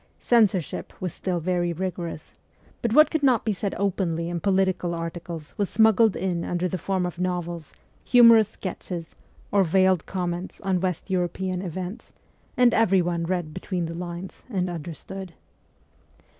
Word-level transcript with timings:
Censorship 0.19 0.99
was 0.99 1.13
still 1.13 1.39
very 1.39 1.71
rigorous; 1.73 2.33
but 2.81 2.91
what 2.91 3.11
could 3.11 3.21
not 3.21 3.45
be 3.45 3.53
said 3.53 3.75
openly 3.77 4.29
in 4.29 4.39
political 4.39 4.95
articles 4.95 5.53
was 5.59 5.69
smuggled 5.69 6.15
in 6.15 6.43
under 6.43 6.67
the 6.67 6.79
form 6.79 7.05
of 7.05 7.19
novels, 7.19 7.71
humorous 8.03 8.47
sketches, 8.49 9.13
or 9.51 9.63
veiled 9.63 10.07
com 10.07 10.31
ments 10.31 10.59
on 10.61 10.79
West 10.81 11.11
European 11.11 11.61
events, 11.61 12.13
and 12.57 12.73
everyone 12.73 13.25
read 13.25 13.53
between 13.53 13.85
the 13.85 13.93
lines 13.93 14.41
and 14.49 14.71
understood. 14.71 15.35